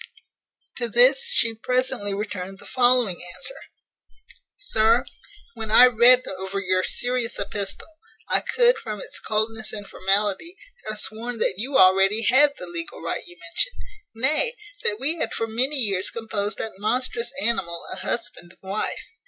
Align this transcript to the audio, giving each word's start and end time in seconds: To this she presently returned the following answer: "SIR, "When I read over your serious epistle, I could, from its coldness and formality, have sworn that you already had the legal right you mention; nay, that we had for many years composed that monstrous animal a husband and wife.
To 0.77 0.89
this 0.89 1.27
she 1.31 1.53
presently 1.53 2.11
returned 2.11 2.57
the 2.57 2.65
following 2.65 3.21
answer: 3.35 3.53
"SIR, 4.57 5.05
"When 5.53 5.69
I 5.69 5.85
read 5.85 6.25
over 6.27 6.59
your 6.59 6.83
serious 6.83 7.37
epistle, 7.37 7.85
I 8.27 8.39
could, 8.39 8.79
from 8.79 8.99
its 8.99 9.19
coldness 9.19 9.71
and 9.71 9.87
formality, 9.87 10.57
have 10.89 10.97
sworn 10.97 11.37
that 11.37 11.59
you 11.59 11.77
already 11.77 12.23
had 12.23 12.55
the 12.57 12.65
legal 12.65 12.99
right 12.99 13.23
you 13.27 13.37
mention; 13.39 13.73
nay, 14.15 14.53
that 14.81 14.99
we 14.99 15.17
had 15.17 15.33
for 15.35 15.45
many 15.45 15.77
years 15.77 16.09
composed 16.09 16.57
that 16.57 16.79
monstrous 16.79 17.31
animal 17.39 17.83
a 17.93 17.97
husband 17.97 18.57
and 18.59 18.71
wife. 18.71 19.03